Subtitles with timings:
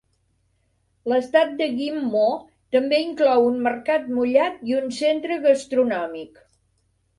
[1.11, 2.39] L'estat de Ghim Moh
[2.77, 6.45] també inclou un mercat mullat i un centra gastronòmic.